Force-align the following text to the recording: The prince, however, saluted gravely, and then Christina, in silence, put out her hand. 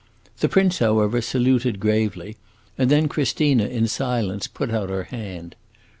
The 0.39 0.49
prince, 0.49 0.79
however, 0.79 1.21
saluted 1.21 1.79
gravely, 1.79 2.35
and 2.75 2.89
then 2.89 3.07
Christina, 3.07 3.65
in 3.65 3.87
silence, 3.87 4.47
put 4.47 4.71
out 4.71 4.89
her 4.89 5.03
hand. 5.03 5.55